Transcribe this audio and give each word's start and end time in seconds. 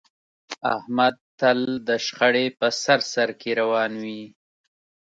احمد 0.75 1.15
تل 1.39 1.59
د 1.87 1.89
شخړې 2.05 2.45
په 2.59 2.67
سر 2.81 2.99
سرکې 3.13 3.51
روان 3.61 3.91
وي. 4.03 4.23